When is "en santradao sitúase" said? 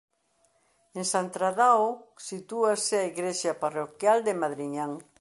0.97-2.95